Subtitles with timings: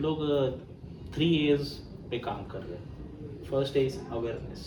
[0.00, 0.18] लोग
[1.14, 1.68] three as
[2.10, 4.58] पे काम कर रहे हैं। First is awareness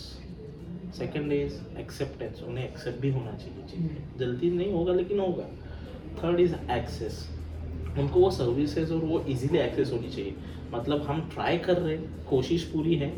[0.98, 5.48] second is acceptance उन्हें एक्सेप्ट भी होना चाहिए चीज़ें। जल्दी नहीं होगा लेकिन होगा।
[6.22, 7.28] थर्ड इज़ एक्सेस
[7.98, 10.34] उनको वो सर्विसेज़ और वो इजीली एक्सेस होनी चाहिए।
[10.72, 13.08] मतलब हम ट्राई कर रहे हैं कोशिश पूरी है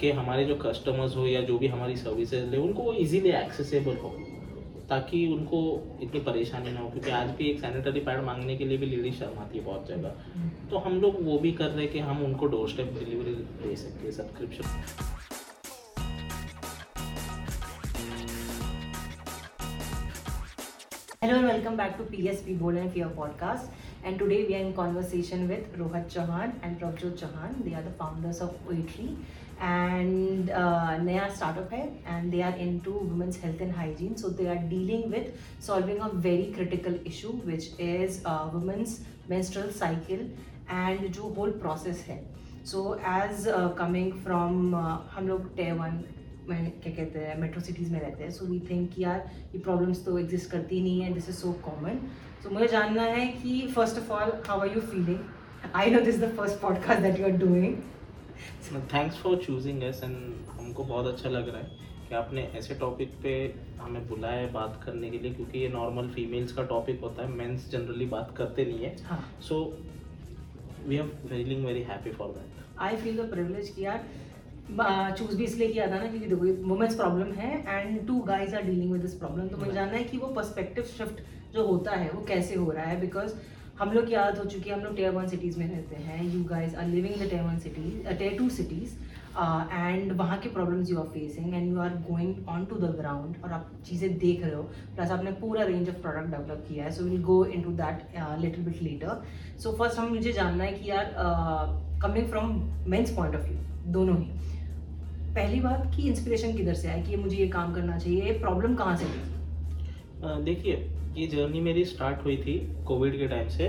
[0.00, 3.96] कि हमारे जो कस्टमर्स हो या जो भी हमारी सर्विसेज़ ले उनको वो इजीली एक्सेसिबल
[3.96, 4.14] हो।
[4.92, 5.58] ताकि उनको
[6.02, 9.12] इतनी परेशानी ना हो क्योंकि आज भी एक सैनिटरी पैड मांगने के लिए भी लेडी
[9.20, 12.46] शर्माती है बहुत जगह तो हम लोग वो भी कर रहे हैं कि हम उनको
[12.54, 15.10] डोर स्टेप डिलीवरी दे सकते हैं subscription
[21.22, 23.66] Hello and welcome back to PSP Bold and Fear podcast.
[24.04, 27.60] And today we are in conversation with Rohat Chauhan and Prabjot Chauhan.
[27.64, 29.10] They are the founders of Oitry
[29.60, 34.46] and uh, नया startup है and they are into women's health and hygiene so they
[34.48, 35.32] are dealing with
[35.66, 38.22] solving a very critical issue which is
[38.54, 38.98] women's
[39.30, 40.30] menstrual cycle
[40.70, 42.22] and जो whole process है.
[42.66, 43.44] So as
[43.78, 44.74] coming from
[45.12, 46.02] हम लोग टे one
[46.48, 50.04] में क्या कहते हैं metro cities में रहते हैं सो वी थिंक यार, ये प्रॉब्लम्स
[50.04, 51.98] तो एग्जिस्ट करती नहीं है this is so common
[52.42, 55.18] so मुझे जानना है कि first of all how are you feeling
[55.74, 57.76] I know this the first podcast that you are doing
[58.94, 63.10] thanks for choosing us and हमको बहुत अच्छा लग रहा है कि आपने ऐसे टॉपिक
[63.22, 63.32] पे
[63.80, 67.32] हमें बुलाया है बात करने के लिए क्योंकि ये नॉर्मल फीमेल्स का टॉपिक होता है
[67.32, 68.94] मेंस जनरली बात करते नहीं है।
[69.48, 69.58] So
[70.86, 75.44] we are feeling very happy for that I feel the privilege कि यार चूज़ भी
[75.44, 79.02] इसलिए किया था ना क्योंकि देखो वुमेन्स प्रॉब्लम है and two guys are dealing with
[79.02, 81.22] this problem तो मुझे जानना है कि वो पर्सपेक्टिव शिफ्ट
[81.54, 83.00] जो होता है वो कैसे हो रहा है?
[83.00, 83.34] बिकॉज़
[83.78, 86.22] हम लोग की आदत हो चुकी है हम लोग टेयर वन सिटीज़ में रहते हैं
[86.24, 88.94] you guys are living the tier one cities tier two cities
[89.32, 93.36] and वहाँ के problems you are facing and you are going on to the ground
[93.44, 94.62] और आप चीज़ें देख रहे हो।
[94.96, 98.02] प्लस आपने पूरा रेंज ऑफ़ प्रोडक्ट डेवलप किया है। So will go in to that
[98.40, 99.22] little bit later
[99.58, 101.14] so first हम मुझे जानना है कि यार
[102.02, 102.52] coming from
[102.90, 104.30] men's point of view दोनों ही।
[105.34, 108.74] पहली बात कि इंस्पिरेशन किधर से आई कि मुझे ये काम करना चाहिए ये प्रॉब्लम
[108.74, 110.74] कहाँ से थी देखिए
[111.16, 113.68] ये जर्नी मेरी स्टार्ट हुई थी कोविड के टाइम से।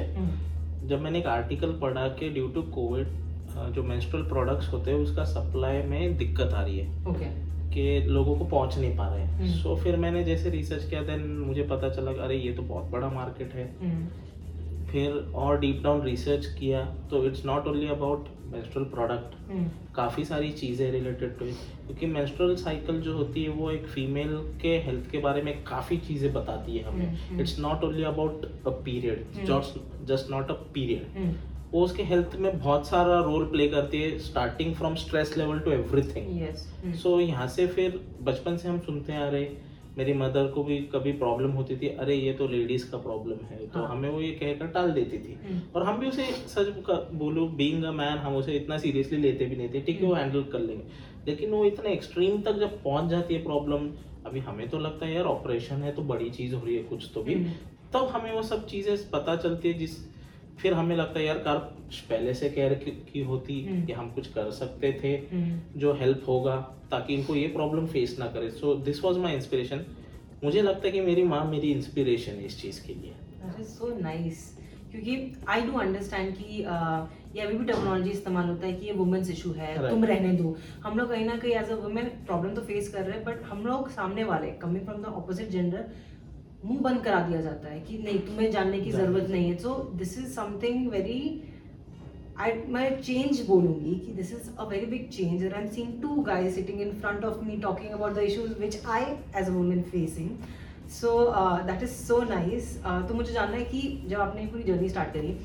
[0.88, 3.08] जब मैंने एक आर्टिकल पढ़ा कि ड्यू टू कोविड
[3.56, 7.25] जो मेंस्ट्रुअल प्रोडक्ट्स होते हैं उसका सप्लाई में दिक्कत आ रही है। ओके
[7.74, 11.22] कि लोगों को पहुँच नहीं पा रहे हैं। सो फिर मैंने जैसे रिसर्च किया देन
[11.38, 13.66] मुझे पता चला अरे ये तो बहुत बड़ा मार्केट है।
[14.92, 19.36] फिर और डीप डाउन रिसर्च किया तो it's not only about menstrual product
[19.96, 24.78] काफ़ी सारी चीज़ें रिलेटेड टू क्योंकि मेंस्ट्रुअल साइकिल जो होती है वो एक फीमेल के
[24.78, 29.25] हेल्थ के बारे में काफ़ी चीज़ें बताती है हमें। It's not only about a period.
[30.06, 31.31] Just not a period
[31.74, 35.72] वो उसके हेल्थ में बहुत सारा रोल प्ले करती है starting from stress level to
[35.72, 36.68] everything yes
[37.04, 39.48] so यहाँ से फिर बचपन से हम सुनते आ रहे
[39.98, 43.58] मेरी मदर को भी कभी प्रॉब्लम होती थी अरे ये तो लेडीज़ का प्रॉब्लम है।
[43.68, 45.38] तो हाँ। हमें वो ये कहकर टाल देती थी।
[45.76, 46.68] और हम भी उसे सच
[47.14, 50.14] बोलो बीइंग अ मैन हम उसे इतना सीरियसली लेते भी नहीं थे। ठीक है वो
[50.14, 50.84] हैंडल कर लेंगे।
[51.28, 53.90] लेकिन वो इतने एक्सट्रीम तक जब पहुँच जाती है प्रॉब्लम
[54.26, 57.10] अभी हमें तो लगता है यार ऑपरेशन है तो बड़ी चीज़ हो रही है कुछ
[57.14, 57.52] तो भी। हम्म।
[57.94, 59.98] तब हमें वो सब चीज़ें पता चलती है जिस
[60.62, 61.58] फिर हमें लगता है यार कार
[62.09, 65.12] पहले से केयर की, होती हम्म। कि हम कुछ कर सकते थे
[65.80, 66.56] जो हेल्प होगा
[66.91, 68.50] ताकि इनको ये प्रॉब्लम फेस ना करे.
[68.52, 69.86] So this was my inspiration
[70.44, 74.50] मुझे लगता है कि मेरी माँ मेरी इंस्पिरेशन है इस चीज़ के लिए। सो नाइस
[74.92, 75.16] क्योंकि
[75.50, 76.58] आई डू अंडरस्टैंड कि
[77.36, 79.90] ये अभी भी टेक्नोलॉजी इस्तेमाल होता है कि ये वुमेन्स इशू है Right.
[79.90, 83.03] तुम रहने दो। हम लोग कहीं ना कहीं एज अ वुमेन प्रॉब्लम तो फेस कर
[83.03, 85.86] रहे हैं बट हम लोग सामने वाले coming from the opposite gender
[86.66, 89.74] मुँह बंद करा दिया जाता है कि नहीं तुम्हें जानने की ज़रूरत नहीं है। So
[89.96, 91.19] this is something very
[92.40, 96.16] I मैं चेंज बोलूँगी कि this is a very big change I am seeing two
[96.24, 99.03] guys sitting in front of me talking about the issues which I
[99.35, 100.29] as a woman facing
[100.91, 101.12] so
[101.68, 105.38] that is so nice तो मुझे जानना है कि जब आपने पूरी journey start करी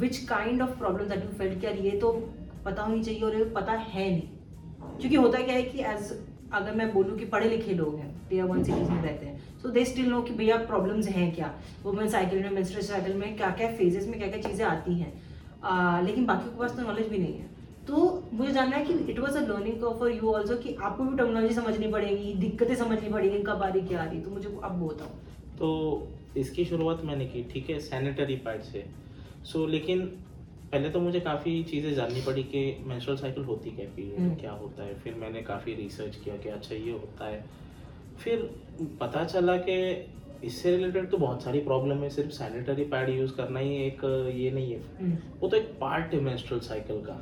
[0.00, 2.12] which kind of problem that you felt यार ये तो
[2.64, 4.22] पता होनी चाहिए और पता है नहीं?
[5.00, 6.12] क्योंकि होता क्या है कि एज
[6.52, 9.68] अगर मैं बोलूँ कि पढ़े लिखे लोग हैं टीयर वन सिटीज़ में रहते हैं सो
[9.68, 11.52] दे स्टिल नो कि भैया प्रॉब्लम्स हैं क्या?
[11.84, 15.12] वुमेन साइकिल में मेंस्ट्रुअल साइकिल में क्या क्या फेजेस में क्या क्या चीज़ें आती हैं?
[16.04, 17.54] लेकिन बाकी के पास तो नॉलेज भी नहीं है।
[17.86, 21.16] तो मुझे जानना है कि it was a learning for you also कि आपको भी
[21.16, 24.80] टेक्नोलॉजी समझनी पड़ेगी, दिक्कतें समझनी पड़ेगी, कब आ रही, क्या आ रही तो मुझे अब
[24.80, 25.08] वो बताओ।
[25.58, 28.84] तो इसकी शुरुआत मैंने की, ठीक है सैनिटरी पैड से।
[29.44, 30.10] सो लेकिन
[30.76, 34.50] पहले तो मुझे काफ़ी चीज़ें जाननी पड़ी कि मेंस्ट्रुअल साइकिल होती क्या पीरियड हम्म। क्या
[34.52, 34.94] होता है?
[34.94, 37.44] फिर मैंने काफ़ी रिसर्च किया कि अच्छा ये होता है।
[38.18, 38.50] फिर
[39.00, 39.76] पता चला कि
[40.44, 44.04] इससे रिलेटेड तो बहुत सारी प्रॉब्लम है सिर्फ़ सैनिटरी पैड यूज़ करना ही एक
[44.36, 47.16] ये नहीं है। हम्म, वो तो एक पार्ट है मेंस्ट्रुअल साइकिल का।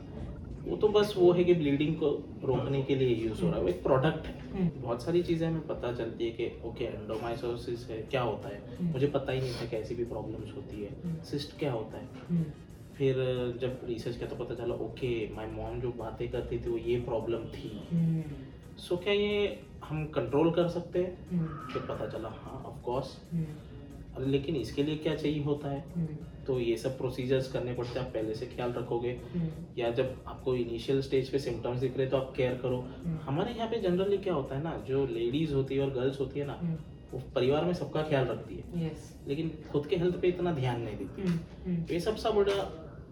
[0.67, 2.11] वो तो बस वो है कि ब्लीडिंग को
[2.45, 5.49] रोकने के लिए यूज़ हो रहा है। वो एक प्रोडक्ट है। हम्म, बहुत सारी चीज़ें
[5.49, 9.53] हमें पता चलती है कि ओके एंडोमाइसोसिस है क्या होता है। मुझे पता ही नहीं
[9.53, 12.63] था कैसी भी प्रॉब्लम्स होती है। सिस्ट क्या होता है?
[12.99, 13.17] फिर
[13.61, 17.01] जब रिसर्च किया तो पता चला ओके माय मॉम जो बातें करती थी वो ये
[17.03, 18.23] प्रॉब्लम थी। हम्म,
[18.79, 21.17] सो क्या ये हम कंट्रोल कर सकते हैं?
[21.31, 25.85] हम्म, फिर पता चला हाँ ऑफ़ कोर्स हम्म, लेकिन इसके लिए क्या चाहिए होता है?
[25.97, 29.49] हम्म, तो ये सब प्रोसीजर्स करने पड़ते हैं आप पहले से ख्याल रखोगे। हम्म,
[29.79, 33.53] या जब आपको इनिशियल स्टेज पे सिम्टम्स दिख रहे तो आप केयर करो। हम्म। हमारे
[33.53, 36.47] यहाँ पे जनरली क्या होता है ना जो लेडीज़ होती है और गर्ल्स होती है
[36.47, 36.77] ना हम्म,
[37.13, 40.81] वो परिवार में सबका ख्याल रखती है। Yes, लेकिन खुद के हेल्थ पे इतना ध्यान
[40.81, 42.55] नहीं देती। हम्म, हम्म, तो ये सबसे बड़ा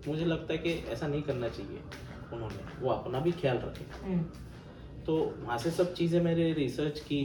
[0.09, 1.81] मुझे लगता है कि ऐसा नहीं करना चाहिए
[2.33, 4.23] उन्होंने। वो अपना भी ख्याल रखे। हम्म,
[5.07, 7.21] तो वहाँ से सब चीज़ें मैंने रिसर्च की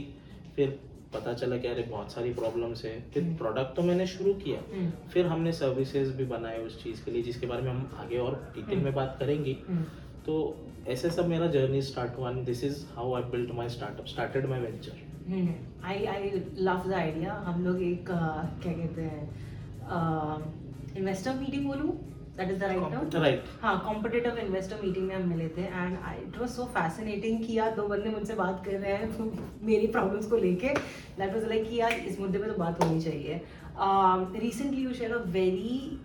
[0.56, 0.78] फिर
[1.14, 4.60] पता चला कि अरे बहुत सारी प्रॉब्लम्स है। फिर हम्म। प्रोडक्ट तो मैंने शुरू किया।
[4.72, 8.18] हम्म, फिर हमने सर्विसेज़ भी बनाए उस चीज़ के लिए जिसके बारे में हम आगे
[8.18, 9.82] और डिटेल में बात करेंगे। हम्म,
[10.26, 10.34] तो
[10.88, 14.60] ऐसे सब मेरा जर्नी स्टार्ट हुआ this is how I built my startup started my
[14.60, 15.06] venture
[15.84, 21.90] I I love the idea हम लोग एक uh, क्या कहते हैं इन्वेस्टर मीटिंग बोलूँ?
[22.38, 25.96] That is the right right हाँ कॉम्पिटेटिव इन्वेस्टर मीटिंग में हम मिले थे and
[26.26, 29.30] it was so fascinating कि यार दो बंदे मुझसे बात कर रहे हैं तो
[29.66, 30.68] मेरी प्रॉब्लम्स को लेके।
[31.18, 33.40] दैट वाज लाइक कि यार इस मुद्दे पे तो बात होनी चाहिए।
[34.40, 35.98] Recently you share a very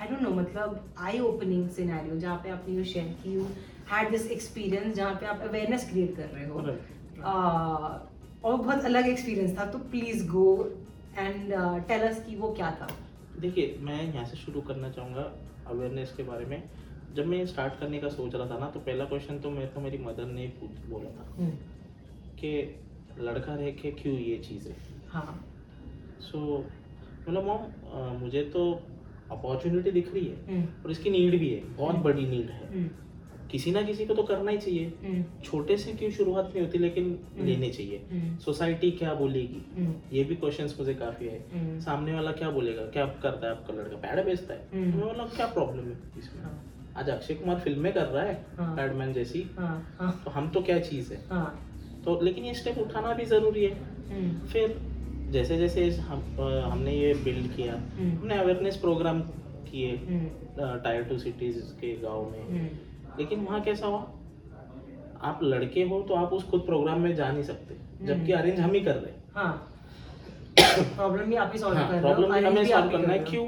[0.00, 3.46] I don't know मतलब आई ओपनिंग सिनेरियो जहाँ पे आपने यू शेयर की यू
[3.90, 6.78] हैड दिस एक्सपीरियंस जहाँ पे आप अवेयरनेस क्रिएट कर रहे हो।
[7.20, 7.90] Uh,
[8.44, 10.44] और बहुत अलग एक्सपीरियंस था तो please go
[11.18, 11.52] and
[11.88, 12.86] tell us कि वो क्या था।
[13.40, 15.22] देखिए मैं यहाँ से शुरू करना चाहूँगा।
[15.70, 16.62] अवेयरनेस के बारे में।
[17.14, 19.80] जब मैं स्टार्ट करने का सोच रहा था ना तो पहला क्वेश्चन तो मेरे को
[19.80, 21.50] मेरी मदर ने पूछ बोला था हम्म,
[22.38, 22.50] कि
[23.20, 24.68] लड़का रह के क्यों ये चीज़?
[24.68, 24.76] है।
[25.08, 25.44] हाँ
[26.20, 26.38] सो
[27.28, 28.62] मतलब मॉम मुझे तो
[29.30, 32.68] अपॉर्चुनिटी दिख रही है हम्म, और इसकी नीड भी है बहुत हम्म। बड़ी नीड है।
[33.50, 36.78] किसी ना किसी को तो करना ही चाहिए। हम्म, छोटे से क्यों शुरुआत नहीं होती
[36.78, 39.62] लेकिन हम्म। लेने चाहिए। हम्म, सोसाइटी क्या बोलेगी?
[40.12, 42.82] ये भी क्वेश्चंस मुझे काफ़ी है। सामने वाला क्या बोलेगा?
[42.90, 43.96] क्या करता है आपका लड़का?
[43.98, 46.42] पैड बेचता है। मैं बोला क्या प्रॉब्लम है इसमें?
[46.42, 46.54] हाँ,
[46.96, 50.62] आज अक्षय कुमार फ़िल्में कर रहा है हाँ। पैडमैन जैसी। हाँ, हाँ, तो हम तो
[50.62, 51.20] क्या चीज़ है?
[51.30, 51.48] हाँ,
[52.04, 54.78] तो लेकिन ये स्टेप उठाना भी ज़रूरी है। फिर
[55.32, 56.22] जैसे जैसे हम
[56.64, 59.20] हमने ये बिल्ड किया हमने अवेयरनेस प्रोग्राम
[59.66, 59.96] किए
[60.58, 62.70] टायर टू सिटीज़ के गाँव में।
[63.18, 64.06] लेकिन वहाँ कैसा हुआ?
[65.22, 67.74] आप लड़के हो तो आप उस खुद प्रोग्राम में जा नहीं सकते
[68.06, 69.66] जबकि हम्म। अरेंज हम ही कर रहे हैं। हाँ।
[70.96, 73.46] प्रॉब्लम भी आप ही सॉल्व कर रहे प्रॉब्लम हमें सॉल्व करना है। क्यों?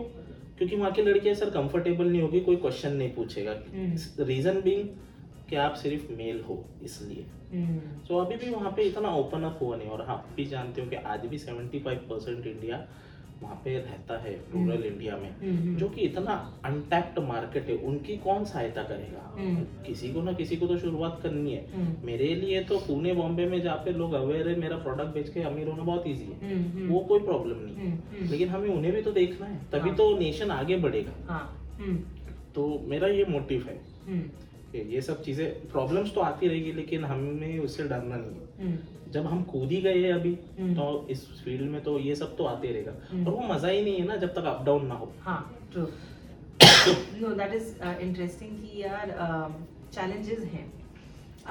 [0.59, 4.88] क्योंकि वहाँ की लड़कियाँ सर कंफर्टेबल नहीं होगी कोई क्वेश्चन नहीं पूछेगा। हम्म। रीजन बीइंग
[5.50, 7.79] कि आप सिर्फ़ मेल हो इसलिए। हम्म,
[8.09, 10.82] सो अभी भी वहाँ पे इतना ओपन अप हुआ नहीं और हाँ, आप भी जानते
[10.82, 12.76] हो कि आज भी 75 परसेंट इंडिया
[13.43, 16.35] वहाँ पे रहता है रूरल हम्म। इंडिया में हम्म, जो कि इतना
[16.65, 19.23] अनटैप्ड मार्केट है उनकी कौन सहायता करेगा?
[19.37, 23.12] हम्म। किसी को ना किसी को तो शुरुआत करनी है। हम्म, मेरे लिए तो पुणे
[23.15, 26.25] बॉम्बे में जहाँ पे लोग अवेयर है मेरा प्रोडक्ट बेच के अमीर होना बहुत ईजी
[26.25, 29.12] है। हम्म, हम्म, वो कोई प्रॉब्लम नहीं है। हम्म, हम्म, लेकिन हमें उन्हें भी तो
[29.12, 31.45] देखना है तभी हाँ। तो नेशन आगे बढ़ेगा। हाँ,
[31.79, 31.97] हम्म,
[32.55, 37.59] तो मेरा ये मोटिव है हम्म, ये सब चीज़ें प्रॉब्लम्स तो आती रहेगी लेकिन हमें
[37.59, 38.79] उससे डरना नहीं है। हम्म,
[39.12, 42.37] जब हम कूद ही गए हैं अभी हम्म। तो इस फ़ील्ड में तो ये सब
[42.37, 44.87] तो आते रहेगा। हम्म। और वो मज़ा ही नहीं है ना जब तक अप डाउन
[44.87, 45.41] ना हो। हाँ
[45.73, 45.87] true
[47.20, 47.69] no that is
[48.00, 49.14] interesting कि यार
[49.94, 50.67] चैलेंजेस हैं।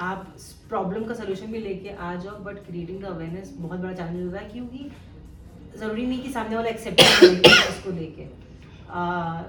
[0.00, 0.34] आप
[0.68, 4.38] प्रॉब्लम का सोल्यूशन भी लेके आ जाओ बट क्रिएटिंग द अवेयरनेस बहुत बड़ा चैलेंज होता
[4.38, 4.90] है क्योंकि
[5.78, 8.30] ज़रूरी नहीं कि सामने वाला एक्सेप्ट इसको लेके।
[8.92, 9.42] Uh,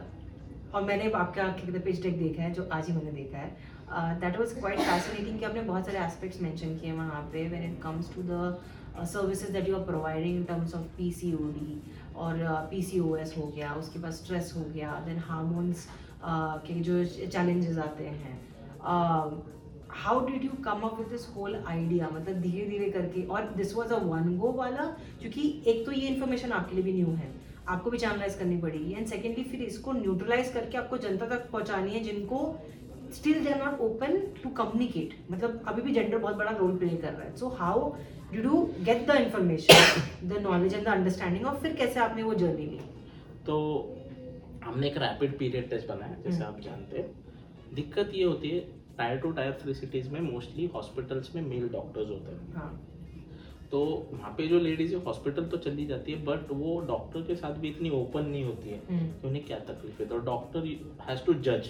[0.75, 3.55] और मैंने आपका क्या पिच डेक देखा है जो आज ही मैंने देखा है।
[4.21, 7.63] दैट वाज क्वाइट फैसिनेटिंग कि आपने बहुत सारे एस्पेक्ट्स मेंशन किए हैं वहाँ पे when
[7.63, 11.81] it comes to the services that you are providing in terms of P C PCOD
[12.15, 12.37] और
[12.71, 15.87] पीसीओएस हो गया, उसके बाद स्ट्रेस हो गया देन हार्मोन्स
[16.65, 18.35] के जो चैलेंजेस आते हैं।
[20.03, 23.75] How did you come up with this whole idea मतलब धीरे धीरे करके और this
[23.75, 24.85] was a one go वाला,
[25.21, 27.31] क्योंकि एक तो ये इन्फॉर्मेशन आपके लिए भी न्यू है।
[27.69, 31.91] आपको भी चैनलाइज करनी पड़ेगी। एंड सेकेंडली फिर इसको न्यूट्रलाइज करके आपको जनता तक पहुंचानी
[31.91, 32.39] है जिनको
[33.13, 36.89] still they are not open to communicate मतलब अभी भी जेंडर बहुत बड़ा रोल प्ले
[36.89, 37.35] कर रहा है.
[37.35, 37.89] So how
[38.31, 42.33] did you get the information the knowledge and the understanding और फिर कैसे आपने वो
[42.35, 42.79] जर्नी ली?
[43.45, 43.57] तो
[44.63, 48.59] हमने एक रैपिड पीरियड टेस्ट बनाया जैसे हम्म। आप जानते हैं। दिक्कत ये होती है
[48.97, 52.89] tier two tier three cities में मोस्टली हॉस्पिटल्स में मेल डॉक्टर्स होते हैं। हाँ।
[53.71, 53.79] तो
[54.11, 57.55] वहाँ पे जो लेडीज़ है हॉस्पिटल तो चली जाती है बट वो डॉक्टर के साथ
[57.59, 60.67] भी इतनी ओपन नहीं होती है हम्म, कि उन्हें क्या तकलीफ़ है। तो डॉक्टर
[61.07, 61.69] हैज़ टू जज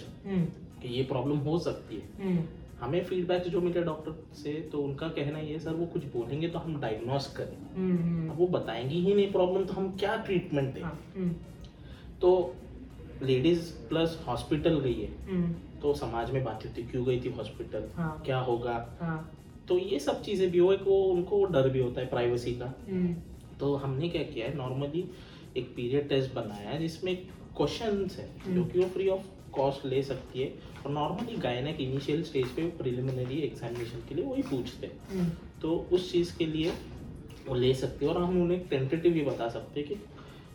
[0.88, 2.44] ये प्रॉब्लम हो सकती है। हम्म,
[2.80, 6.58] हमें फीडबैक जो मिले डॉक्टर से तो उनका कहना ये सर वो कुछ बोलेंगे तो
[6.58, 10.74] हम डायग्नोस करें। हम्म, हम्म, अब वो बताएँगी ही नहीं प्रॉब्लम तो हम क्या ट्रीटमेंट
[10.74, 10.82] दें?
[10.82, 11.02] हाँ,
[12.20, 12.54] तो
[13.22, 15.10] लेडीज़ प्लस हॉस्पिटल गई है।
[15.80, 18.96] तो समाज में बात होती क्यों गई थी हॉस्पिटल हाँ, क्या होगा?
[19.00, 19.36] हाँ,
[19.68, 22.74] तो ये सब चीज़ें भी हो एक वो उनको डर भी होता है प्राइवेसी का।
[23.60, 25.08] तो हमने क्या किया है नॉर्मली
[25.56, 27.16] एक पीरियड टेस्ट बनाया है जिसमें
[27.56, 29.26] क्वेश्चन है जो। कि वो फ्री ऑफ़
[29.56, 30.52] कॉस्ट ले सकती है।
[30.86, 35.30] और नॉर्मली गायनक इनिशियल स्टेज पे प्रिलिमिनरी एग्जामिनेशन के लिए वही पूछते हैं। हम्म,
[35.62, 36.72] तो उस चीज़ के लिए
[37.48, 39.94] वो ले सकते हैं। और हम उन्हें टेंटेटिव ये बता सकते हैं कि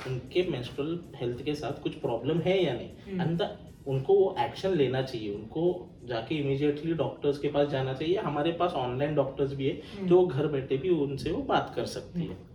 [0.07, 3.43] उनके मेंस्ट्रुअल हेल्थ के साथ कुछ प्रॉब्लम है या नहीं। हम्म। एंड
[3.87, 8.73] उनको वो एक्शन लेना चाहिए। उनको जाके इमीडिएटली डॉक्टर्स के पास जाना चाहिए। हमारे पास
[8.73, 12.49] ऑनलाइन डॉक्टर्स भी है हम्म। जो घर बैठे भी उनसे वो बात कर सकती है।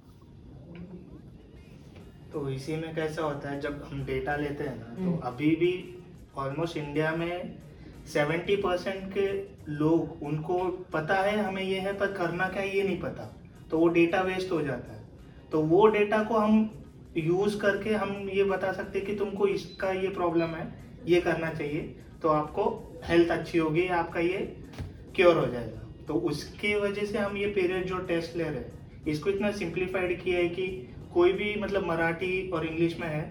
[2.32, 5.50] तो इसी में कैसा होता है जब हम डेटा लेते हैं ना तो हम्म। अभी
[5.56, 5.93] भी
[6.36, 7.56] ऑलमोस्ट इंडिया में
[8.06, 9.26] सेवेंटी परसेंट के
[9.72, 10.58] लोग, उनको
[10.92, 13.24] पता है, हमें ये है, पर करना क्या है, ये नहीं पता।
[13.70, 15.02] तो वो डेटा वेस्ट हो जाता है।
[15.52, 16.70] तो वो डेटा को हम
[17.16, 20.72] यूज़ करके हम ये बता सकते हैं कि तुमको इसका ये प्रॉब्लम है,
[21.06, 21.80] ये करना चाहिए
[22.22, 22.64] तो आपको
[23.04, 24.38] हेल्थ अच्छी होगी, आपका ये
[25.16, 29.02] क्योर हो जाएगा। तो उसके वजह से हम ये पीरियड जो टेस्ट ले रहे हैं,
[29.06, 30.66] इसको इतना सिंप्लीफाइड किया है कि
[31.14, 33.22] कोई भी मतलब मराठी और इंग्लिश में है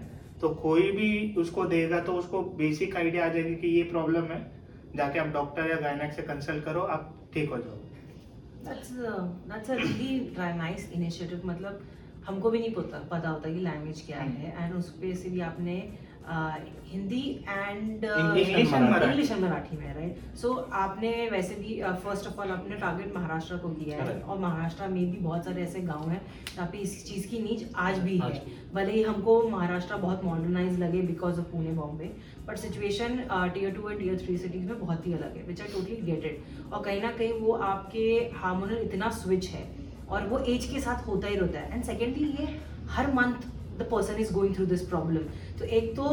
[0.44, 4.38] तो कोई भी उसको देगा तो उसको बेसिक आइडिया आ जाएगी कि ये प्रॉब्लम है।
[4.96, 7.78] जाके आप डॉक्टर या गायनेक से कंसल्ट करो आप ठीक हो जाओ
[9.70, 11.80] really मतलब
[12.26, 15.30] हमको भी नहीं पता पता होता कि लैंग्वेज क्या हम्म। है। एंड उस पे से
[15.30, 15.74] भी आपने
[16.26, 18.72] Hindi and English English
[19.30, 23.68] and Marathi में राइट सो आपने वैसे भी फ़र्स्ट ऑफ़ ऑल आपने टारगेट महाराष्ट्र को
[23.70, 26.20] किया है और महाराष्ट्र में भी बहुत सारे ऐसे गाँव हैं
[26.54, 28.42] जहाँ पे इस चीज़ की नीच आज भी है।
[28.74, 32.12] भले ही हमको महाराष्ट्र बहुत मॉडर्नाइज लगे because of Pune Bombay
[32.46, 33.16] but situation
[33.54, 36.72] tier two and tier three cities में बहुत ही अलग है विच आर टोटली गेटेड
[36.72, 39.66] और कहीं ना कहीं वो आपके हार्मोनल इतना स्विच है
[40.08, 42.48] और वो एज के साथ होता ही रहता है। एंड सेकेंडली ये
[42.90, 45.22] हर month the person is going through this problem
[45.58, 46.04] तो एक तो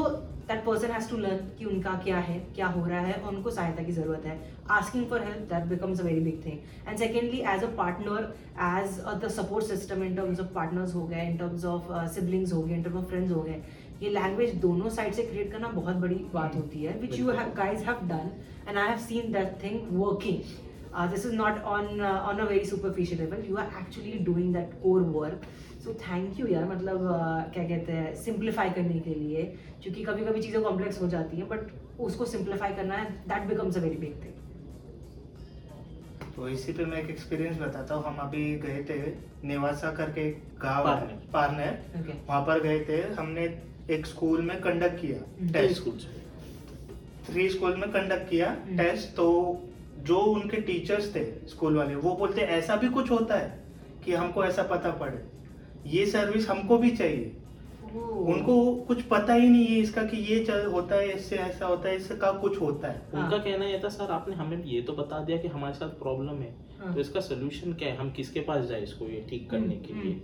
[0.48, 3.52] that person has to learn कि उनका क्या है क्या हो रहा है और उनको
[3.52, 4.40] सहायता की ज़रूरत है।
[4.78, 8.34] Asking for help that becomes a very big thing and secondly as a partner
[8.70, 12.62] as the support system in terms of partners हो गए इन टर्म्स ऑफ़ सिबलिंग्स हो
[12.62, 13.62] गए इन टर्म्स ऑफ़ फ्रेंड्स हो गए
[14.02, 17.54] ये लैंग्वेज दोनों साइड से क्रिएट करना बहुत बड़ी बात होती है विच यू बिल्कुल।
[17.62, 18.34] guys have done
[18.68, 20.44] and i have seen that thing working.
[20.94, 23.44] Uh, this is not on uh, on a very superficial level.
[23.50, 24.48] You are actually doing
[25.84, 29.44] so thank you यार मतलब uh, क्या कहते हैं simplify करने के लिए
[29.84, 33.78] क्योंकि कभी कभी चीज़ें कॉम्प्लेक्स हो जाती हैं बट उसको सिंप्लीफाई करना है that becomes
[33.78, 34.40] a very big thing
[36.36, 39.00] तो इसी पे मैं एक एक्सपीरियंस बताता हूँ। हम अभी गए थे
[39.48, 43.44] नेवासा करके एक गाँव है पारनेर। ओके वहाँ पर गए थे हमने
[43.96, 46.20] एक स्कूल में कंडक्ट किया हम्म। टेस्ट स्कूल से
[47.26, 49.28] थ्री स्कूल में कंडक्ट किया हम्म। टेस्ट तो
[50.04, 53.60] जो उनके टीचर्स थे स्कूल वाले वो बोलते ऐसा भी कुछ होता है
[54.06, 55.22] कि हमको ऐसा पता पड़े?
[55.88, 57.32] ये सर्विस हमको भी चाहिए।
[57.94, 61.90] उनको कुछ पता ही नहीं है इसका कि ये चल होता है इससे ऐसा होता
[61.90, 64.94] है इसका कुछ होता है। हाँ। उनका कहना ये था सर आपने हमें ये तो
[64.94, 67.98] बता दिया कि हमारे साथ प्रॉब्लम है। हाँ। तो इसका सोल्यूशन क्या है?
[67.98, 70.22] हम किसके पास जाए इसको ये ठीक करने के हम्म, लिए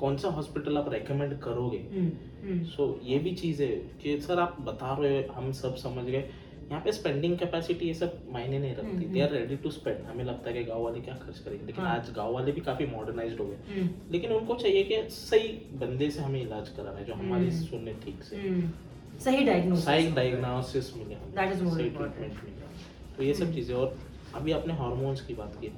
[0.00, 1.78] कौन सा हॉस्पिटल आप रेकमेंड करोगे?
[1.78, 2.10] हम्म,
[2.42, 3.68] हम्म, सो ये भी चीज़ है
[4.02, 6.28] कि सर आप बता रहे हो हम सब समझ गए।
[6.70, 10.24] यहाँ पे स्पेंडिंग कैपेसिटी ये सब मायने नहीं रखती। They are ready to spend हमें
[10.24, 12.86] लगता है कि गाँव वाले क्या खर्च करेंगे। लेकिन हाँ। आज गाँव वाले भी काफ़ी
[12.86, 15.48] मॉडर्नाइज हो गए। हम्म, लेकिन उनको चाहिए कि सही
[15.78, 18.70] बंदे से हमें इलाज कराना है जो हमारी हम्म। सुनने ठीक से। हम्म।
[19.18, 22.16] सही डायग्नोसिस सही डायग्नोसिस मिले सही important.
[22.16, 23.98] ट्रीटमेंट मिले तो ये सब। चीज़ें और
[24.34, 25.68] अभी आपने हार्मोन्स की बात की।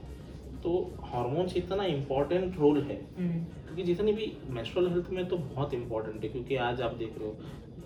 [0.63, 6.23] तो हार्मोन्स इतना इम्पोर्टेंट रोल है। क्योंकि जितनी भी मेंस्ट्रुअल हेल्थ में तो बहुत इंपॉर्टेंट
[6.23, 7.37] है क्योंकि आज आप देख रहे हो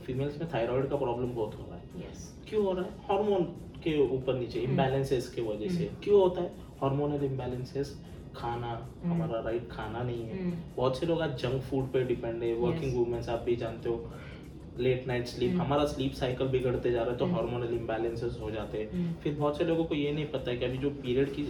[0.07, 2.23] फीमेल्स में थायराइड का प्रॉब्लम बहुत हो रहा है। Yes.
[2.49, 3.43] क्यों हो रहा है हार्मोन
[3.85, 7.97] के ऊपर नीचे हम्म। इम्बैलेंसेस की वजह से हम्म। क्यों होता है हार्मोनल इम्बैलेंसेस
[8.37, 12.05] खाना हम्म। हमारा राइट खाना नहीं है हम्म। बहुत से लोग आज जंक फ़ूड पे
[12.05, 12.97] डिपेंड है वर्किंग.
[12.97, 14.13] वुमेन्स आप भी जानते हो
[14.79, 18.39] लेट नाइट स्लीप हम्म। हमारा स्लीप साइकिल बिगड़ते जा रहा है तो हम्म। हार्मोनल इम्बैलेंसेस
[18.43, 20.79] हो जाते हैं हम्म। फिर बहुत से लोगों को ये नहीं पता है कि अभी
[20.79, 21.43] जो पीरियड की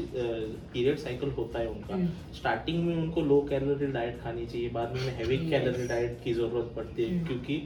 [0.73, 4.93] पीरियड साइकिल होता है उनका हम्म। स्टार्टिंग में उनको लो कैलोरी डाइट खानी चाहिए बाद
[4.95, 5.39] में हैवी.
[5.51, 7.63] कैलोरी डाइट की ज़रूरत पड़ती है हम्म। क्योंकि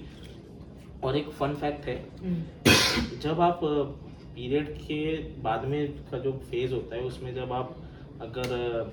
[1.05, 5.01] और एक फन फैक्ट है हम्म, जब आप पीरियड के
[5.43, 7.77] बाद में का जो फ़ेज़ होता है उसमें जब आप
[8.23, 8.93] अगर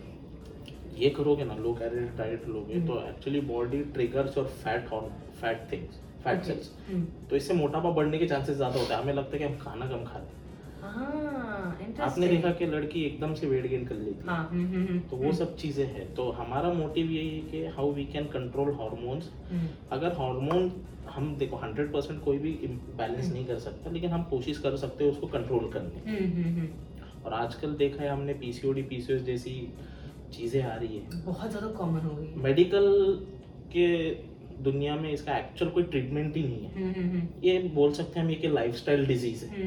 [0.97, 5.07] ये करोगे ना लो कैलोरी डाइट लोगे हम्म। तो एक्चुअली बॉडी ट्रिगर्स और fat horn
[5.41, 6.43] fat things fat.
[6.43, 6.71] Cells.
[7.29, 9.85] तो इससे मोटापा बढ़ने के चांसेस ज़्यादा होते हैं हमें लगता है कि हम खाना
[9.85, 10.44] कम खाते हाँ,
[12.01, 14.99] आपने देखा कि लड़की एकदम से वेट गेन कर लेती है। हाँ, हम्म, हम्म, हम्म,
[14.99, 18.73] तो वो सब चीज़ें हैं। तो हमारा मोटिव यही है कि how we can control
[18.73, 19.29] hormones
[19.91, 20.71] अगर हार्मोन
[21.09, 22.51] हम देखो हंड्रेड परसेंट कोई भी
[22.97, 26.13] बैलेंस। नहीं कर सकता लेकिन हम कोशिश कर सकते हैं उसको कंट्रोल करने।
[27.25, 29.53] और आजकल देखा है हमने पीसीओडी पीसीओएस जैसी
[30.33, 32.87] चीज़ें आ रही है। बहुत ज़्यादा कॉमन हो गई। मेडिकल
[33.71, 33.87] के
[34.61, 38.19] दुनिया में इसका एक्चुअल कोई ट्रीटमेंट ही नहीं है। हम्म, हम्म, हम्म, ये बोल सकते
[38.19, 39.61] हैं हम ये कि लाइफस्टाइल डिज़ीज़ है।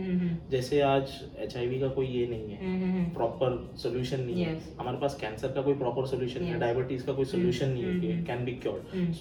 [0.50, 2.59] जैसे आज एचआईवी का कोई ये नहीं है।
[3.14, 7.12] प्रॉपर सोल्यूशन नहीं है। हमारे पास कैंसर का कोई प्रॉपर सोल्यूशन नहीं है डायबिटीज़ का
[7.12, 7.90] कोई सोल्यूशन नहीं है।
[8.25, 9.12] कैन बी क्योर्ड हम्म,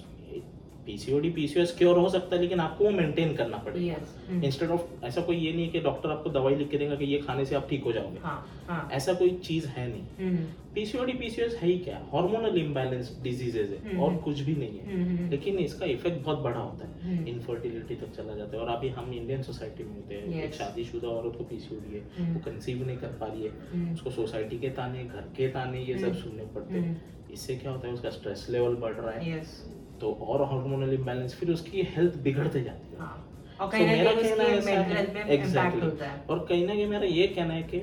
[0.88, 4.44] पीसीओडी पीसीओएस क्योर हो सकता है लेकिन आपको वो मेंटेन करना पड़ेगा Yes.
[4.46, 7.06] इंस्टेड ऑफ़ ऐसा कोई ये नहीं है कि डॉक्टर आपको दवाई लिख के देगा कि
[7.06, 10.38] ये खाने से आप ठीक हो जाओगे हाँ हाँ ऐसा कोई चीज़ है नहीं
[10.76, 14.94] पीसीओडी पीसीओएस है ही क्या हार्मोनल इम्बैलेंस डिजीजेज है हम्म। और कुछ भी नहीं है
[14.94, 18.90] हम्म, लेकिन इसका इफ़ेक्ट बहुत बड़ा होता है। इनफर्टिलिटी तक चला जाता है और अभी
[18.98, 20.44] हम इंडियन सोसाइटी में होते हैं.
[20.44, 24.60] एक शादीशुदा औरत को पीसीओडी है। वो कंसीव नहीं कर पा रही है। उसको सोसाइटी
[24.60, 27.02] के ताने घर के ताने ये सब। सुनने पड़ते हैं।
[27.34, 29.56] इससे क्या होता है उसका स्ट्रेस लेवल बढ़ रहा है Yes.
[30.02, 33.24] तो और हार्मोनल इम्बैलेंस फिर उसकी हेल्थ बिगड़ते जाती है। हाँ।
[33.62, 37.78] कहीं ना कहीं है है। और कहीं ना कहीं मेरा ये कहना है कि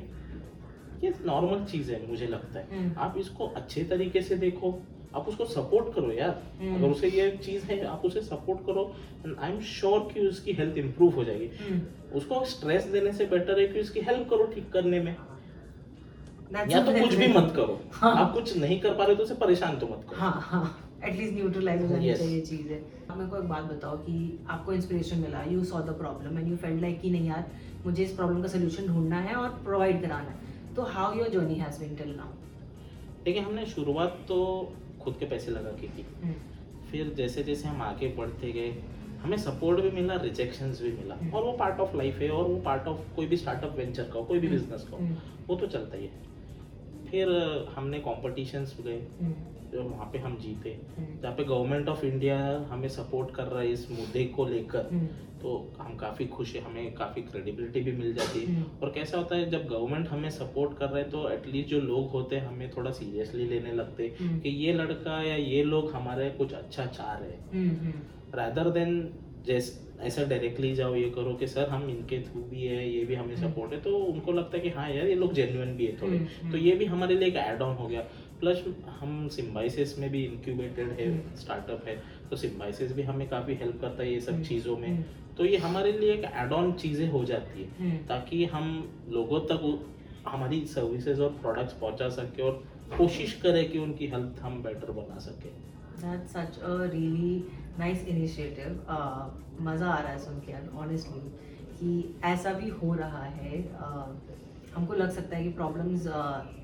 [1.07, 4.83] ये नॉर्मल चीज़ है मुझे लगता है। हम्म। आप इसको अच्छे तरीके से देखो
[5.15, 8.97] आप उसको सपोर्ट करो यार। हम्म। अगर उसे ये चीज़ है आप उसे सपोर्ट करो
[9.27, 11.81] एंड आई एम श्योर कि उसकी हेल्थ इंप्रूव हो जाएगी। हम्म,
[12.15, 15.17] उसको स्ट्रेस देने से बेटर है कि उसकी हेल्प करो ठीक करने में।
[16.69, 19.35] या तो कुछ भी मत करो। हाँ। आप कुछ नहीं कर पा रहे तो उसे
[19.35, 22.19] परेशान तो मत करो। हाँ हाँ। एटलीस्ट न्यूट्रलाइज हो जानी Yes.
[22.19, 25.97] चाहिए चीज़ें। आप मेरे को एक बात बताओ कि आपको इंस्पिरेशन मिला you saw the
[25.99, 27.51] problem and you felt like कि नहीं यार
[27.87, 31.55] मुझे इस प्रॉब्लम का सोल्यूशन ढूंढना है और प्रोवाइड कराना है। तो how your journey
[31.55, 32.33] has been till now
[33.25, 34.39] देखिए हमने शुरुआत तो
[35.03, 36.35] खुद के पैसे लगा के की। हम्म,
[36.91, 38.75] फिर जैसे जैसे हम आगे बढ़ते गए
[39.23, 42.49] हमें सपोर्ट भी मिला रिजेक्शंस भी मिला। हम्म। और वो पार्ट ऑफ़ लाइफ है और
[42.49, 45.03] वो पार्ट ऑफ़ कोई भी स्टार्टअप वेंचर का हो कोई भी हम्म, बिज़नेस का हो
[45.03, 45.17] हम्म,
[45.49, 46.23] वो तो चलता ही है।
[47.11, 47.29] फिर
[47.77, 49.35] हमने कॉम्पिटिशन्स गए। हम्म,
[49.83, 52.39] वहाँ पे हम जीते हम्म, जहाँ पे गवर्नमेंट ऑफ़ इंडिया
[52.71, 55.07] हमें सपोर्ट कर रहा है इस मुद्दे को लेकर हम्म,
[55.43, 59.19] तो हम काफ़ी खुश है हमें काफ़ी क्रेडिबिलिटी भी मिल जाती है। हम्म, और कैसा
[59.19, 62.47] होता है जब गवर्नमेंट हमें सपोर्ट कर रहे हैं तो एटलीस्ट जो लोग होते हैं
[62.47, 66.87] हमें थोड़ा सीरियसली लेने लगते हैं कि ये लड़का या ये लोग हमारे कुछ अच्छा
[66.87, 67.95] चाह रहे हैं।
[68.35, 69.11] रादर देन
[69.47, 73.15] जैस ऐसा डायरेक्टली जाओ ये करो कि सर हम इनके थ्रू भी है ये भी
[73.15, 75.97] हमें। सपोर्ट है। तो उनको लगता है कि हाँ यार ये लोग जेन्युइन भी है
[76.03, 76.19] थोड़े।
[76.53, 78.01] तो ये भी हमारे लिए एक एड ऑन हो गया।
[78.45, 78.65] प्लस
[79.01, 81.97] हम सिम्बाइसिस में भी इंक्यूबेटेड है हम्म। स्टार्टअप है
[82.31, 85.05] तो सिम्बाइसिस भी हमें काफ़ी हेल्प करता है ये सब हम्म, चीज़ों में। हम्म,
[85.37, 88.69] तो ये हमारे लिए एक एड ऑन चीज़ें हो जाती है हम्म, ताकि हम
[89.09, 89.87] लोगों तक
[90.29, 92.63] हमारी सर्विसेज़ और प्रोडक्ट्स पहुँचा सके और
[92.97, 95.53] कोशिश करें कि उनकी हेल्थ हम बेटर बना सके।
[96.03, 97.35] That's such a really
[97.79, 98.79] nice initiative.
[98.95, 99.25] Uh,
[99.61, 101.21] मज़ा आ रहा है सुन के ऑनेस्टली
[101.81, 104.09] कि ऐसा भी हो रहा है uh,
[104.75, 106.07] हमको लग सकता है कि प्रॉब्लम्स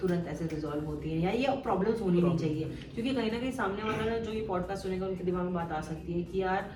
[0.00, 3.52] तुरंत ऐसे रिजॉल्व होती हैं या ये प्रॉब्लम्स होनी नहीं चाहिए। क्योंकि कहीं ना कहीं
[3.52, 6.42] सामने वाला ना जो ये पॉडकास्ट सुनेगा उनके दिमाग में बात आ सकती है कि
[6.42, 6.70] यार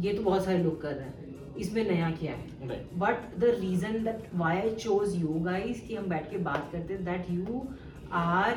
[0.00, 2.78] ये तो बहुत सारे लोग कर रहे हैं। इसमें नया क्या है?
[2.98, 6.94] But the reason that why I chose you guys कि हम बैठ के बात करते
[6.94, 7.66] हैं that you
[8.12, 8.54] are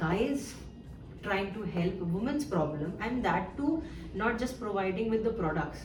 [0.00, 0.52] guys
[1.24, 3.72] trying to help women's problem and that too
[4.20, 5.82] not just providing with the products.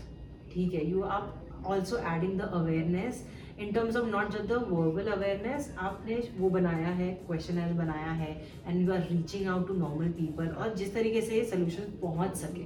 [0.53, 0.83] ठीक है?
[0.91, 1.23] You are
[1.71, 3.19] also adding the awareness
[3.59, 8.31] in terms of not just the verbal awareness आपने वो बनाया है question बनाया है
[8.67, 12.63] and you are reaching out to normal people और जिस तरीके से सोल्यूशन पहुँच सके।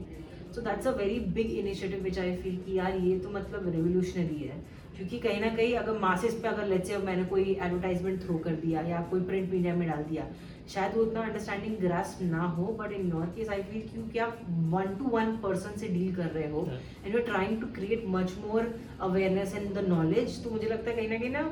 [0.54, 4.40] So that's a very big initiative which I feel कि यार ये तो मतलब रेवोल्यूशनरी
[4.44, 4.64] है।
[5.00, 8.56] क्योंकि कहीं ना कहीं अगर मासेस पे अगर लेट्स से मैंने कोई एडवर्टाइजमेंट थ्रो कर
[8.64, 10.26] दिया या कोई प्रिंट मीडिया में डाल दिया
[10.74, 14.42] शायद वो उतना अंडरस्टैंडिंग ग्रास्प ना हो but in your case I feel क्योंकि आप
[14.74, 16.68] वन टू वन पर्सन से डील कर रहे हो
[17.06, 18.68] and you are trying to create much more
[19.10, 21.50] awareness and the knowledge तो मुझे लगता है कहीं ना कहीं ना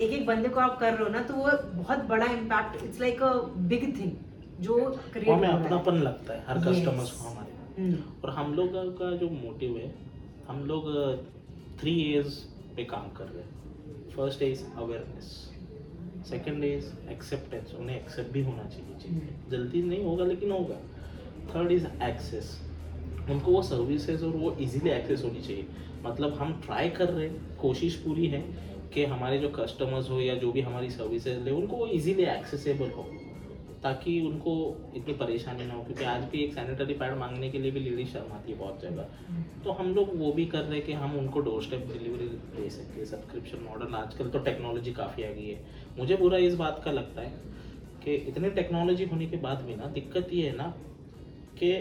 [0.00, 3.00] एक एक बंदे को आप कर रहे हो ना तो वो बहुत बड़ा impact it's
[3.00, 3.32] like a
[3.72, 4.12] big thing
[4.64, 4.76] जो
[5.12, 6.66] क्रिएट हमें अपनापन लगता है हर Yes.
[6.68, 7.92] कस्टमर्स को हमारे।
[8.24, 9.94] और हम लोग का जो मोटिव है
[10.48, 10.84] हम लोग
[11.80, 12.34] थ्री इयर्स
[12.76, 15.50] पे काम कर रहे हैं। First is awareness
[16.30, 20.76] second is acceptance उन्हें एक्सेप्ट भी होना चाहिए। जल्दी नहीं होगा, लेकिन होगा।
[21.54, 22.60] थर्ड इज़ एक्सेस
[23.30, 25.66] उनको वो सर्विसेज़ और वो इजीली एक्सेस होनी चाहिए।
[26.02, 28.40] मतलब हम ट्राई कर रहे हैं, कोशिश पूरी है
[28.94, 32.90] कि हमारे जो कस्टमर्स हो या जो भी हमारी सर्विसेज़ ले, उनको वो इजीली एक्सेसिबल
[32.90, 33.08] हो।
[33.84, 34.52] ताकि उनको
[34.96, 38.08] इतनी परेशानी ना हो क्योंकि आज भी एक सैनिटरी पैड मांगने के लिए भी लेडीज़
[38.08, 41.40] शर्माती है बहुत जगह तो हम लोग वो भी कर रहे हैं कि हम उनको
[41.48, 45.58] डोर स्टेप डिलीवरी दे सकें सब्सक्रिप्शन मॉडल आजकल तो टेक्नोलॉजी काफ़ी आ गई है।
[45.98, 47.32] मुझे बुरा इस बात का लगता है
[48.04, 50.72] कि इतनी टेक्नोलॉजी होने के बाद भी ना दिक्कत ये है ना
[51.58, 51.72] कि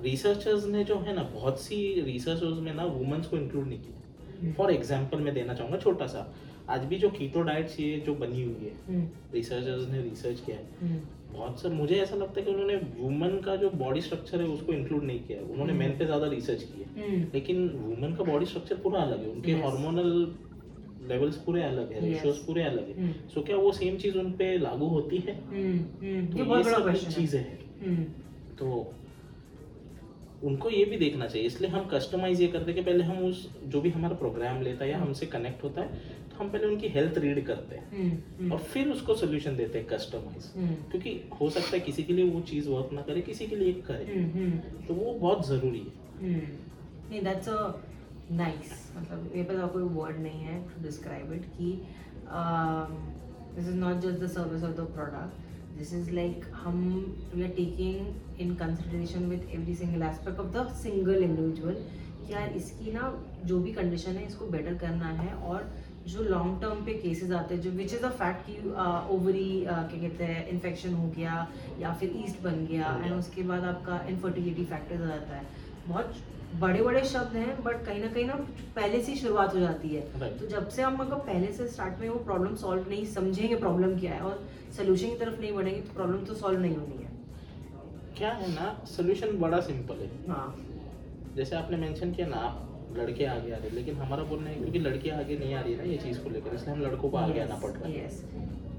[0.00, 4.52] रिसर्चर्स ने जो है ना बहुत सी रिसर्चर्स में ना वुमेंस को इंक्लूड नहीं किया।
[4.54, 6.26] फॉर एग्ज़ाम्पल मैं देना चाहूँगा छोटा सा।
[6.70, 9.00] आज भी जो कीटो डाइट्स ये जो बनी हुई है
[9.34, 13.56] रिसर्चर्स ने रिसर्च किया है बहुत सर मुझे ऐसा लगता है कि उन्होंने वुमेन का
[13.56, 16.82] जो बॉडी स्ट्रक्चर है उसको इंक्लूड नहीं किया। उन्होंने हम्म। मेन पे ज़्यादा रिसर्च की
[16.82, 19.52] है। लेकिन वुमेन का बॉडी स्ट्रक्चर पूरा अलग है। उनके.
[19.62, 20.10] हार्मोनल
[21.08, 22.00] लेवल्स पूरे अलग है.
[22.00, 25.34] रेशियोज पूरे अलग है। हम्म। सो क्या वो सेम चीज़ उन पे लागू होती है?
[25.34, 28.04] ये तो बहुत ये बड़ा सब क्वेश्चन चीज़ें हैं।
[28.58, 28.92] तो
[30.44, 33.48] उनको ये भी देखना चाहिए। इसलिए हम कस्टमाइज ये करते हैं कि पहले हम उस
[33.64, 35.88] जो भी हमारा प्रोग्राम लेता है या हम्म। हमसे कनेक्ट होता है
[36.40, 40.50] हम पहले उनकी हेल्थ रीड करते हैं। और फिर उसको सोल्यूशन देते हैं कस्टमाइज
[40.90, 43.72] क्योंकि हो सकता है किसी के लिए वो चीज़ वर्क ना करे किसी के लिए
[43.88, 44.22] करे।
[44.88, 46.32] तो वो बहुत ज़रूरी है।
[47.10, 47.60] नहीं दैट्स अ
[48.32, 51.72] नाइस मतलब मेरे पास और कोई वर्ड नहीं है टू डिस्क्राइब इट कि
[53.54, 56.78] this is not just the service of the product this is like हम
[57.34, 61.84] we are taking in consideration with every single aspect of the single individual
[62.30, 63.12] यार इसकी ना
[63.44, 65.70] जो भी कंडीशन है इसको बेटर करना है और
[66.08, 68.54] जो लॉन्ग टर्म पे केसेस आते हैं जो विच इज़ अ फैक्ट कि
[69.14, 71.46] ओवरी क्या कहते हैं इन्फेक्शन हो गया
[71.80, 75.44] या फिर ईस्ट बन गया एंड उसके बाद आपका इनफर्टिलिटी फैक्टर आ जाता है।
[75.88, 76.14] बहुत
[76.60, 78.34] बड़े बड़े शब्द हैं बट कहीं ना कहीं ना
[78.76, 80.38] पहले से शुरुआत हो जाती है। Right.
[80.40, 83.98] तो जब से हम अगर पहले से स्टार्ट में वो प्रॉब्लम सॉल्व नहीं समझेंगे प्रॉब्लम
[84.00, 84.42] क्या है और
[84.76, 87.10] सोल्यूशन की तरफ़ नहीं बढ़ेंगे तो प्रॉब्लम तो सॉल्व नहीं होनी है।
[88.18, 90.54] क्या है ना सोल्यूशन बड़ा सिंपल है। हाँ।
[91.36, 94.54] जैसे आपने मेंशन किया ना आप लड़के आगे आ रहे हैं। लेकिन हमारा बोलना है
[94.56, 97.10] क्योंकि लड़कियाँ आगे नहीं आ रही है ना ये चीज़ को लेकर इसलिए हम लड़कों
[97.10, 98.08] को आगे आना पड़ रहा है।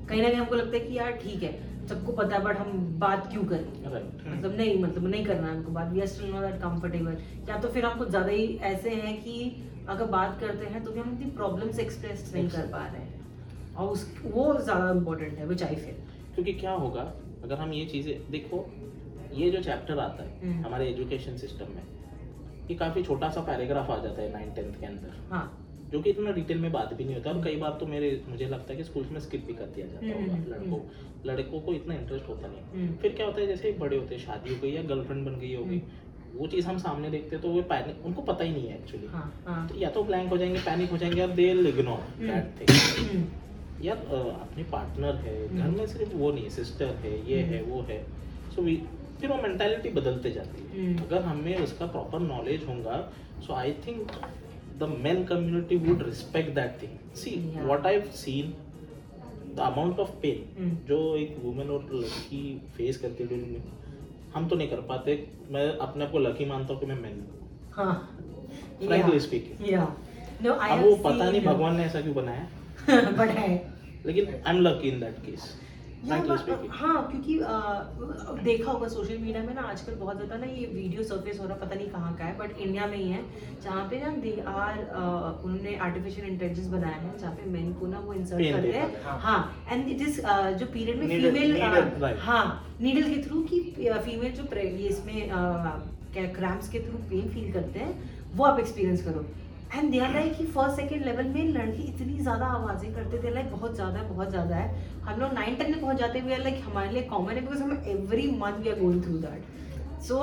[0.10, 1.52] कहीं ना कहीं हमको लगता है कि यार ठीक है
[1.88, 3.92] सबको पता है बट हम बात क्यों करें?
[3.92, 7.18] राइट मतलब नहीं मतलब नहीं करना है हमको बात। We are still not that comfortable
[7.50, 9.36] या तो फिर हम कुछ ज़्यादा ही ऐसे हैं कि
[9.90, 13.20] अगर बात करते हैं तो भी हम अपनी प्रॉब्लम्स एक्सप्रेस नहीं कर पा रहे हैं।
[13.74, 15.96] और उस वो ज़्यादा इम्पोर्टेंट है विच आई फील
[16.36, 17.12] क्योंकि क्या होगा
[17.44, 18.66] अगर हम ये चीज़ें देखो
[19.34, 21.84] ये जो चैप्टर आता है हम्म। हमारे एजुकेशन सिस्टम में
[22.72, 25.58] ये काफ़ी छोटा सा पैराग्राफ आ जाता है नाइन टेंथ के अंदर। हाँ।
[25.92, 28.46] जो कि इतना डिटेल में बात भी नहीं होता। और कई बार तो मेरे मुझे
[28.46, 30.80] लगता है कि स्कूल में स्किप भी कर दिया जाता हम्म, होगा। हम्म, लड़कों
[31.26, 34.22] लड़कों को इतना इंटरेस्ट होता नहीं। हम्म। फिर क्या होता है जैसे बड़े होते हैं
[34.22, 35.84] शादी हो गई या गर्लफ्रेंड बन गई होगी
[36.36, 39.08] वो चीज़ हम सामने देखते हैं तो वो पैनिक उनको पता ही नहीं है एक्चुअली
[39.08, 42.28] हाँ हाँ। तो या तो ब्लैंक हो जाएँगे पैनिक हो जाएँगे और they ignore hmm.
[42.28, 42.70] That thing
[43.10, 47.62] hmm, uh, अपने पार्टनर है घर हम्म। में सिर्फ़ वो नहीं सिस्टर है ये है
[47.64, 48.04] वो है।
[48.56, 48.84] सो वी
[49.22, 53.14] फिर वो मेंटालिटी बदलते जाती है। हम्म। अगर हमें उसका प्रॉपर नॉलेज होगा
[53.48, 54.12] so I think
[54.80, 57.36] the men community would respect that thing see.
[57.58, 58.54] What I have seen
[59.56, 60.78] the amount of pain.
[60.88, 63.64] जो एक वुमेन और लड़की फेस करती है में,
[64.36, 67.20] हम तो नहीं कर पाते। मैं अपने आप को लकी मानता हूँ कि मैं मैन
[67.20, 68.18] हूँ। हाँ।
[68.86, 69.96] फ्रैंकली स्पीकिंग या
[70.44, 72.48] नो अब वो पता नहीं भगवान ने ऐसा क्यों बनाया।
[73.12, 73.50] बट है।
[74.06, 75.44] लेकिन I am lucky in that case
[76.08, 80.66] frankly हाँ क्योंकि अ, देखा होगा सोशल मीडिया में ना आजकल बहुत ज़्यादा ना ये
[80.74, 83.22] वीडियो सर्फेस हो रहा पता नहीं कहाँ का है बट इंडिया में ही है
[83.64, 84.78] जहाँ पे ना दे आर
[85.44, 89.66] उन्होंने आर्टिफिशियल इंटेलिजेंस बनाया है जहाँ पे मेन को ना वो इंसर्ट करते हैं। हाँ।
[89.72, 90.22] एंड इट इज़
[90.60, 91.52] जो पीरियड में फीमेल
[92.20, 92.44] हाँ
[92.82, 94.44] नीडल के थ्रू की फीमेल जो
[94.88, 95.30] इसमें
[96.14, 97.94] क्या क्रैम्प्स के थ्रू पेन फील करते हैं
[98.36, 99.26] वो आप एक्सपीरियंस करो।
[99.74, 103.34] एंड दे आर लाइक कि फ़र्स्ट सेकेंड लेवल में लड़की इतनी ज़्यादा आवाज़ें करते थे
[103.34, 106.62] लाइक बहुत ज़्यादा बहुत ज़्यादा है। हम लोग नाइन टेन में पहुँच जाते हुए लाइक
[106.66, 110.20] हमारे लिए कॉमन है बिकॉज़ हम every month we are going through that so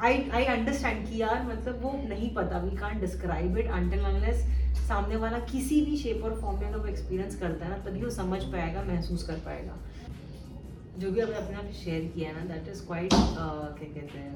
[0.00, 4.44] I I understand कि यार मतलब वो नहीं पता we can describe it until unless
[4.88, 8.02] सामने वाला किसी भी शेप और फॉर्म में अगर वो एक्सपीरियंस करता है ना, तभी
[8.02, 9.76] वो समझ पाएगा, महसूस कर पाएगा।
[10.98, 14.34] जो भी आपने अपने आप शेयर किया है ना दैट इज़ क्वाइट क्या कहते हैं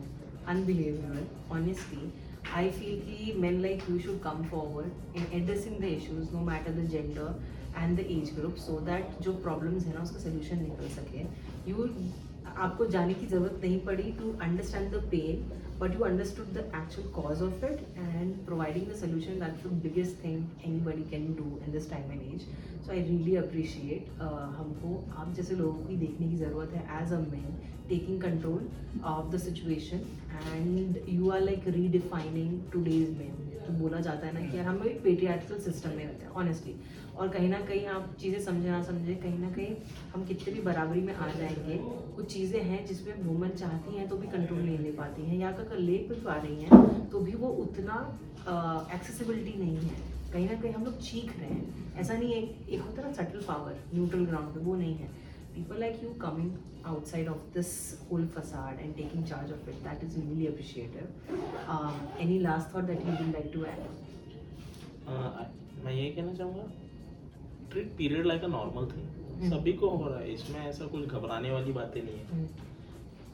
[0.48, 2.10] अनबिलीवेबल ऑनेस्टली
[2.56, 6.72] आई फील की men like you should come forward in addressing the issues no matter
[6.72, 7.40] the gender
[7.76, 11.24] and the age group so that जो प्रॉब्लम है ना, उसका सोल्यूशन निकल सके।
[11.70, 11.88] यू
[12.56, 15.34] आपको जाने की ज़रूरत नहीं पड़ी to understand the pain
[15.79, 20.23] but you understood the actual cause of it and providing the solution that's the biggest
[20.23, 22.47] thing anybody can do in this time and as
[22.85, 24.09] so I really appreciate
[24.57, 27.57] हमको आप जैसे लोगों की देखने की ज़रूरत है as a man
[27.89, 28.69] taking control
[29.05, 30.05] of the situation
[30.47, 34.82] and you are like redefining today's man जो बोला जाता है ना कि यार हम
[34.86, 36.74] एक पेट्रियाटिकल सिस्टम में रहते हैं ऑनेस्टली
[37.16, 39.74] और कहीं ना कहीं आप चीज़ें समझे ना समझे, कहीं ना कहीं
[40.14, 41.76] हम कितने भी बराबरी में आ जाएँगे,
[42.16, 45.48] कुछ चीज़ें हैं जिसमें वुमन चाहती हैं तो भी कंट्रोल नहीं ले पाती हैं, या
[45.50, 47.96] अगर ले भी पा रही हैं तो भी वो उतना
[48.94, 52.80] एक्सेसिबिलिटी नहीं है। कहीं ना कहीं हम लोग चीख रहे हैं। ऐसा नहीं है, एक
[52.80, 55.08] होता ना सटल पावर न्यूट्रल ग्राउंड पे वो नहीं है।
[55.58, 56.50] People like you coming
[56.86, 57.70] outside of this
[58.08, 61.08] whole facade and taking charge of it that is really appreciative
[61.68, 63.88] um, any last thought that you would like to add
[65.84, 66.62] मैं ये कहना चाहूँगा
[67.72, 71.06] treat period like a normal thing हम्म। सभी को हो रहा है इसमें ऐसा कुछ
[71.08, 72.48] घबराने वाली बातें नहीं है Hmm.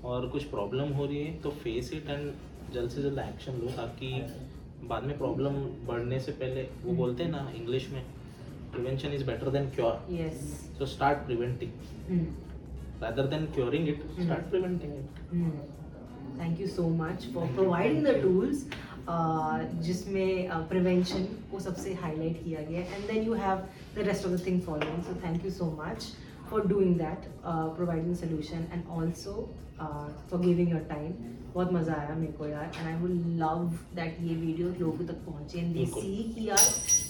[0.05, 3.71] और कुछ प्रॉब्लम हो रही है तो फेस इट एंड जल्द से जल्द एक्शन लो
[3.77, 4.11] ताकि
[4.89, 5.55] बाद में प्रॉब्लम
[5.87, 8.03] बढ़ने से पहले वो हम्म। बोलते हैं ना इंग्लिश में
[8.75, 10.41] prevention is better than cure yes.
[10.79, 11.71] So start preventing
[12.09, 12.25] Hmm.
[13.03, 14.25] rather than curing it hmm.
[14.27, 15.23] start preventing it.
[16.37, 18.63] Thank you so much for Thank you, providing thank the tools
[19.07, 23.59] uh, जिसमें prevention को सबसे highlight किया गया and then you have
[23.97, 26.07] the rest of the thing following so thank you so much
[26.51, 27.29] for doing that
[27.77, 29.35] providing solution and also
[29.79, 31.13] for giving your time
[31.55, 32.71] बहुत मज़ा आया मेरे को यार.
[32.79, 33.11] And I would
[33.41, 36.65] love that ये video लोगों तक पहुँचे एंड दे सी कि यार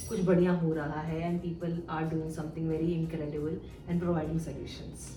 [0.09, 5.11] कुछ बढ़िया हो रहा है and people are doing something very incredible and providing solutions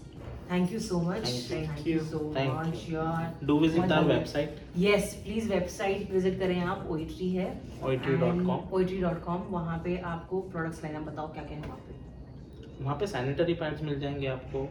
[0.52, 1.52] thank you so much Thank you.
[1.52, 2.94] Thank you so Thank much you.
[2.94, 4.14] Your do visit our.
[4.14, 7.50] Website yes please website visit करें आप ओइट्री है.
[7.84, 12.84] Dot com वहाँ पे आपको products line बताओ क्या क्या है वहाँ पे.
[12.84, 14.68] वहाँ पे सैनिटरी पैड्स मिल जाएँगे आपको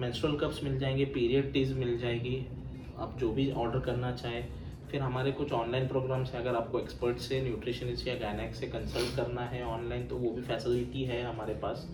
[0.00, 2.36] मेंस्ट्रुअल कप्स मिल जाएँगे पीरियड टीज मिल जाएगी.
[2.98, 4.61] आप जो भी ऑर्डर करना चाहें
[4.92, 9.16] फिर हमारे कुछ ऑनलाइन प्रोग्राम्स हैं, अगर आपको एक्सपर्ट से न्यूट्रिशनिस्ट या गायनेक से कंसल्ट
[9.16, 11.86] करना है ऑनलाइन तो वो भी फैसिलिटी है हमारे पास।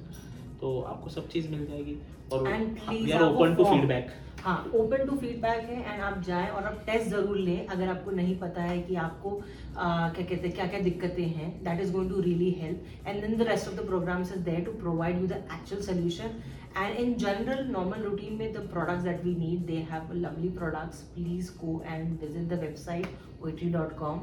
[0.60, 1.98] तो आपको सब चीज़ मिल जाएगी
[2.32, 2.48] और
[2.88, 6.82] we are open to feedback हाँ ओपन टू फीडबैक है एंड आप जाएँ और आप
[6.86, 9.30] टेस्ट ज़रूर लें। अगर आपको नहीं पता है कि आपको
[9.76, 13.20] आ, क्या कहते हैं क्या क्या दिक्कतें हैं that is going to really help and
[13.20, 16.40] then the rest of the programs is there to provide you the actual solution
[16.76, 21.00] and in general normal routine में the products that we need they have lovely products
[21.14, 24.20] please go and visit the website Oitri dot com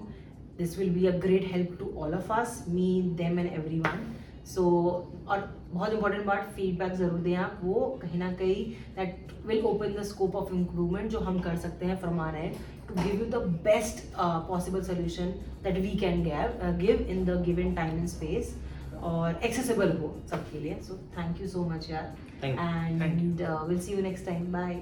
[0.58, 3.40] this will be a great help to all of us me them
[4.46, 4.64] so
[5.28, 5.40] और
[5.72, 10.04] बहुत important बात feedback ज़रूर दें आप। वो कहीं ना कहीं that will open the
[10.06, 12.56] scope of improvement जो हम कर सकते हैं from our end
[12.88, 16.24] to give you the best possible solution that we can
[16.78, 18.56] give in the given time and space
[19.04, 24.02] और एक्सेसिबल हो सबके लिए। So thank you so much यार। And will see you
[24.02, 24.82] next time bye